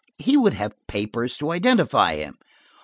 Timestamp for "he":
0.17-0.35